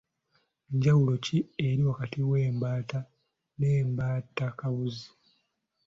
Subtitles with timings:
[0.75, 2.99] Njawulo ki eri wakati w'embaata
[3.57, 5.07] n'embaatakabuzi?